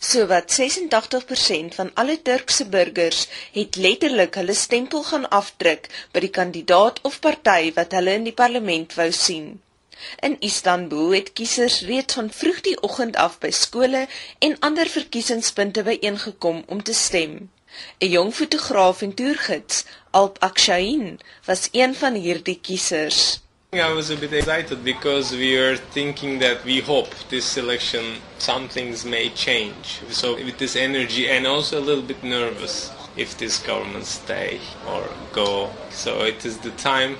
Sowat 0.00 0.52
86% 0.60 1.74
van 1.74 1.90
alle 1.94 2.22
Turkse 2.22 2.66
burgers 2.66 3.26
het 3.52 3.76
letterlik 3.76 4.36
hulle 4.38 4.54
stempel 4.54 5.02
gaan 5.02 5.24
afdruk 5.38 5.88
by 6.14 6.20
die 6.22 6.30
kandidaat 6.36 7.00
of 7.08 7.16
party 7.24 7.72
wat 7.78 7.96
hulle 7.98 8.14
in 8.18 8.28
die 8.28 8.34
parlement 8.40 8.94
wou 8.94 9.08
sien. 9.20 9.48
In 10.28 10.36
Istanbul 10.50 11.16
het 11.16 11.32
kiesers 11.40 11.80
reeds 11.88 12.14
van 12.20 12.30
vroeg 12.30 12.60
die 12.68 12.76
oggend 12.88 13.18
af 13.24 13.40
by 13.42 13.50
skole 13.50 14.04
en 14.38 14.56
ander 14.70 14.92
verkiesingspunte 14.94 15.82
byeengekom 15.90 16.62
om 16.66 16.82
te 16.82 16.94
stem. 16.94 17.34
'n 17.98 18.12
Jong 18.14 18.32
fotograaf 18.34 19.02
en 19.02 19.14
toergids, 19.14 19.84
Alp 20.10 20.38
Akshain, 20.50 21.18
was 21.50 21.68
een 21.72 21.94
van 21.94 22.14
hierdie 22.14 22.60
kiesers. 22.62 23.40
I 23.70 23.92
was 23.92 24.08
a 24.08 24.16
bit 24.16 24.32
excited 24.32 24.82
because 24.82 25.30
we 25.32 25.54
were 25.58 25.76
thinking 25.76 26.38
that 26.38 26.64
we 26.64 26.80
hope 26.80 27.10
this 27.28 27.58
election 27.58 28.22
some 28.38 28.66
things 28.66 29.04
may 29.04 29.28
change. 29.28 30.00
So 30.08 30.36
with 30.36 30.56
this 30.56 30.74
energy 30.74 31.28
and 31.28 31.46
also 31.46 31.78
a 31.78 31.84
little 31.84 32.02
bit 32.02 32.24
nervous 32.24 32.90
if 33.14 33.36
this 33.36 33.58
government 33.62 34.06
stay 34.06 34.58
or 34.88 35.06
go. 35.34 35.68
So 35.90 36.22
it 36.22 36.46
is 36.46 36.56
the 36.58 36.70
time. 36.70 37.18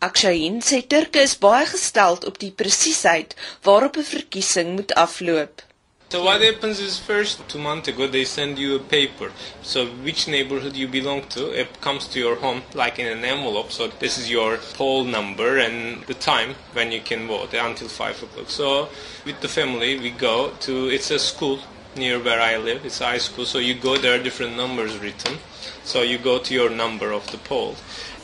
Akshain 0.00 0.62
sê 0.62 0.86
Turke 0.86 1.16
is 1.16 1.34
baie 1.34 1.66
gesteld 1.66 2.24
op 2.30 2.38
die 2.38 2.52
presisheid 2.54 3.34
waarop 3.66 3.96
'n 3.96 4.04
verkiesing 4.04 4.76
moet 4.76 4.94
afloop. 4.94 5.66
So 6.10 6.24
what 6.24 6.40
happens 6.40 6.80
is 6.80 6.98
first 6.98 7.46
two 7.50 7.58
months 7.58 7.86
ago 7.86 8.06
they 8.06 8.24
send 8.24 8.58
you 8.58 8.76
a 8.76 8.78
paper. 8.78 9.30
So 9.60 9.88
which 9.88 10.26
neighborhood 10.26 10.74
you 10.74 10.88
belong 10.88 11.24
to, 11.34 11.50
it 11.52 11.82
comes 11.82 12.08
to 12.08 12.18
your 12.18 12.36
home 12.36 12.62
like 12.72 12.98
in 12.98 13.06
an 13.06 13.26
envelope. 13.26 13.70
So 13.72 13.88
this 13.88 14.16
is 14.16 14.30
your 14.30 14.56
poll 14.72 15.04
number 15.04 15.58
and 15.58 16.02
the 16.04 16.14
time 16.14 16.54
when 16.72 16.92
you 16.92 17.02
can 17.02 17.28
vote 17.28 17.52
until 17.52 17.88
five 17.88 18.22
o'clock. 18.22 18.48
So 18.48 18.88
with 19.26 19.42
the 19.42 19.48
family 19.48 19.98
we 19.98 20.08
go 20.08 20.52
to 20.60 20.88
it's 20.88 21.10
a 21.10 21.18
school 21.18 21.60
near 21.94 22.18
where 22.18 22.40
I 22.40 22.56
live. 22.56 22.86
It's 22.86 23.00
high 23.00 23.18
school. 23.18 23.44
So 23.44 23.58
you 23.58 23.74
go 23.74 23.98
there 23.98 24.18
are 24.18 24.22
different 24.22 24.56
numbers 24.56 24.96
written. 24.96 25.36
So 25.84 26.00
you 26.00 26.16
go 26.16 26.38
to 26.38 26.54
your 26.54 26.70
number 26.70 27.12
of 27.12 27.30
the 27.32 27.36
poll. 27.36 27.76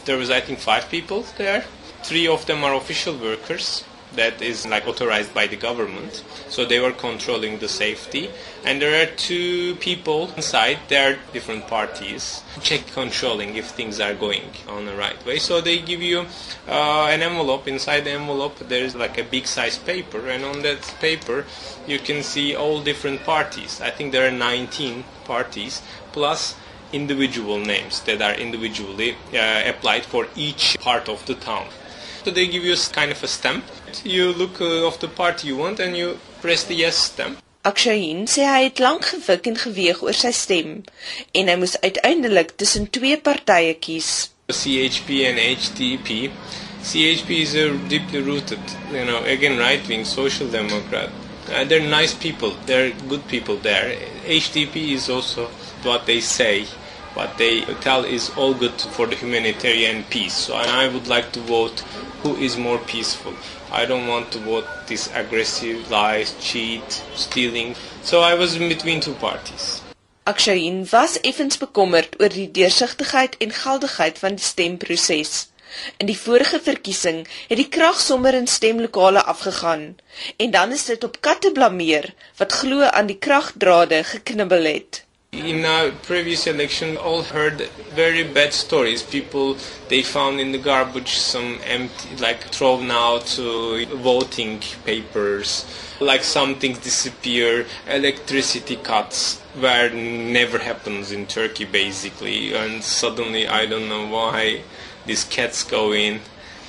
There 0.06 0.16
was 0.16 0.30
I 0.30 0.40
think 0.40 0.58
five 0.58 0.88
people 0.88 1.26
there. 1.36 1.66
Three 2.02 2.26
of 2.28 2.46
them 2.46 2.64
are 2.64 2.74
official 2.74 3.14
workers 3.14 3.84
that 4.16 4.40
is 4.42 4.66
like 4.66 4.86
authorized 4.86 5.34
by 5.34 5.46
the 5.46 5.56
government. 5.56 6.24
So 6.48 6.64
they 6.64 6.80
were 6.80 6.92
controlling 6.92 7.58
the 7.58 7.68
safety. 7.68 8.30
And 8.64 8.80
there 8.80 9.02
are 9.02 9.10
two 9.14 9.76
people 9.76 10.30
inside. 10.36 10.78
There 10.88 11.12
are 11.12 11.18
different 11.32 11.66
parties 11.66 12.42
check 12.62 12.86
controlling 12.92 13.56
if 13.56 13.70
things 13.70 14.00
are 14.00 14.14
going 14.14 14.50
on 14.68 14.86
the 14.86 14.94
right 14.96 15.24
way. 15.26 15.38
So 15.38 15.60
they 15.60 15.78
give 15.78 16.02
you 16.02 16.26
uh, 16.68 17.06
an 17.06 17.22
envelope. 17.22 17.66
Inside 17.68 18.00
the 18.00 18.12
envelope, 18.12 18.58
there 18.58 18.84
is 18.84 18.94
like 18.94 19.18
a 19.18 19.24
big 19.24 19.46
size 19.46 19.78
paper, 19.78 20.28
and 20.28 20.44
on 20.44 20.62
that 20.62 20.82
paper, 21.00 21.44
you 21.86 21.98
can 21.98 22.22
see 22.22 22.54
all 22.54 22.80
different 22.82 23.24
parties. 23.24 23.80
I 23.80 23.90
think 23.90 24.12
there 24.12 24.26
are 24.26 24.30
19 24.30 25.04
parties 25.24 25.82
plus 26.12 26.56
individual 26.92 27.58
names 27.58 28.00
that 28.02 28.22
are 28.22 28.34
individually 28.34 29.16
uh, 29.32 29.62
applied 29.66 30.04
for 30.04 30.28
each 30.36 30.76
part 30.80 31.08
of 31.08 31.24
the 31.26 31.34
town. 31.34 31.66
So 32.24 32.30
they 32.30 32.46
give 32.46 32.64
you 32.64 32.74
kind 32.90 33.12
of 33.12 33.22
a 33.22 33.26
stamp. 33.26 33.64
You 34.02 34.32
look 34.32 34.58
uh, 34.60 34.86
of 34.86 34.98
the 35.00 35.08
party 35.08 35.48
you 35.48 35.58
want 35.58 35.78
and 35.78 35.94
you 35.94 36.18
press 36.40 36.64
the 36.64 36.74
yes 36.74 36.96
stamp. 36.96 37.38
Akshahin 37.64 38.24
sê 38.28 38.44
hy 38.48 38.62
het 38.66 38.80
lank 38.80 39.04
gewik 39.08 39.46
en 39.48 39.58
geweeg 39.60 40.00
oor 40.04 40.16
sy 40.16 40.30
stem 40.36 40.70
en 41.40 41.48
hy 41.48 41.56
moes 41.60 41.76
uiteindelik 41.80 42.54
tussen 42.60 42.88
twee 42.96 43.16
partye 43.28 43.74
kies. 43.86 44.10
CHP 44.52 45.20
and 45.28 45.40
HDP. 45.40 46.30
CHP 46.84 47.30
is 47.40 47.54
a 47.56 47.66
deeply 47.92 48.20
rooted, 48.20 48.60
you 48.92 49.04
know, 49.04 49.20
again 49.24 49.56
right-wing 49.58 50.04
social 50.04 50.48
democrat. 50.48 51.12
Uh, 51.48 51.64
they're 51.64 51.88
nice 51.88 52.14
people. 52.14 52.52
They're 52.64 52.92
good 53.08 53.26
people 53.28 53.56
there. 53.56 53.96
HDP 54.24 54.92
is 54.96 55.08
also 55.08 55.48
what 55.82 56.04
they 56.06 56.20
say 56.20 56.66
what 57.14 57.38
they 57.38 57.62
tell 57.80 58.04
is 58.04 58.30
all 58.36 58.54
good 58.54 58.80
for 58.80 59.06
the 59.06 59.16
humanitarian 59.16 60.04
peace. 60.10 60.34
So, 60.34 60.56
and 60.56 60.70
I 60.70 60.88
would 60.88 61.08
like 61.08 61.32
to 61.32 61.40
vote 61.40 61.80
who 62.22 62.36
is 62.36 62.56
more 62.56 62.78
peaceful. 62.78 63.34
I 63.70 63.86
don't 63.86 64.06
want 64.06 64.30
to 64.32 64.38
vote 64.38 64.66
this 64.86 65.10
aggressive, 65.14 65.90
lies, 65.90 66.34
cheat, 66.40 67.02
stealing. 67.14 67.74
So 68.02 68.20
I 68.20 68.34
was 68.34 68.56
in 68.56 68.68
between 68.68 69.00
two 69.00 69.14
parties. 69.14 69.82
Akshain 70.26 70.90
was 70.90 71.18
effens 71.30 71.58
bekommerd 71.60 72.14
oor 72.20 72.32
die 72.32 72.46
deursigtigheid 72.58 73.34
en 73.44 73.50
geldigheid 73.52 74.20
van 74.22 74.38
die 74.38 74.44
stemproses. 74.44 75.34
In 76.00 76.08
die 76.08 76.16
vorige 76.16 76.60
verkiesing 76.64 77.24
het 77.50 77.58
die 77.60 77.68
krag 77.76 78.00
sommer 78.00 78.36
in 78.38 78.48
stemlokale 78.48 79.24
afgegaan 79.34 79.84
en 80.36 80.54
dan 80.54 80.72
is 80.72 80.86
dit 80.88 81.04
op 81.04 81.20
katte 81.20 81.52
blameer 81.52 82.14
wat 82.40 82.56
glo 82.62 82.88
aan 82.88 83.10
die 83.10 83.18
kragdrade 83.18 84.00
geknibbel 84.14 84.70
het. 84.70 85.02
In 85.34 85.64
our 85.64 85.90
previous 85.90 86.46
election, 86.46 86.96
all 86.96 87.24
heard 87.24 87.62
very 87.92 88.22
bad 88.22 88.52
stories. 88.52 89.02
People 89.02 89.56
they 89.88 90.00
found 90.00 90.38
in 90.38 90.52
the 90.52 90.58
garbage 90.58 91.18
some 91.18 91.58
empty, 91.64 92.14
like 92.18 92.44
thrown 92.54 92.88
out 92.92 93.36
uh, 93.36 93.84
voting 93.96 94.60
papers, 94.84 95.66
like 96.00 96.22
some 96.22 96.54
things 96.54 96.78
disappear. 96.78 97.66
Electricity 97.88 98.76
cuts 98.76 99.40
where 99.58 99.90
never 99.90 100.58
happens 100.58 101.10
in 101.10 101.26
Turkey, 101.26 101.64
basically. 101.64 102.54
And 102.54 102.84
suddenly, 102.84 103.48
I 103.48 103.66
don't 103.66 103.88
know 103.88 104.06
why 104.06 104.62
these 105.04 105.24
cats 105.24 105.64
go 105.64 105.92
in, 105.92 106.20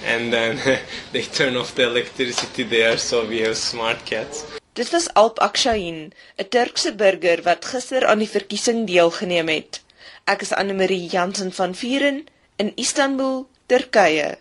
and 0.03 0.33
then 0.33 0.81
they 1.11 1.21
turn 1.21 1.55
off 1.55 1.75
the 1.75 1.83
electricity 1.83 2.63
there. 2.63 2.97
So 2.97 3.27
we 3.27 3.41
have 3.41 3.57
smart 3.57 4.05
cats. 4.05 4.43
Dit 4.75 4.89
was 4.91 5.13
Alp 5.13 5.39
Akshahin, 5.39 6.11
'n 6.35 6.47
Turkse 6.49 6.91
burger 6.95 7.41
wat 7.43 7.65
gister 7.65 8.05
aan 8.05 8.19
die 8.19 8.29
verkiesing 8.29 8.81
deelgeneem 8.87 9.47
het. 9.47 9.79
Ek 10.27 10.41
is 10.43 10.51
Anne 10.51 10.73
Marie 10.73 11.07
Jansen 11.07 11.53
van 11.55 11.75
Vuren 11.75 12.25
in 12.59 12.73
Istanbul, 12.75 13.47
Turkye. 13.71 14.35